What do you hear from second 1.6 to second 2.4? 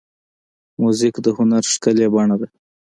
ښکلې بڼه